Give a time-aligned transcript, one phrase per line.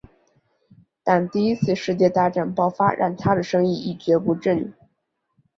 [1.03, 4.73] 但第一次世界大战爆发让他的生意一蹶不振。